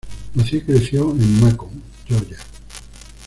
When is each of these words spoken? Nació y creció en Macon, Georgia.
Nació 0.33 0.57
y 0.57 0.61
creció 0.63 1.11
en 1.11 1.41
Macon, 1.41 1.83
Georgia. 2.07 2.39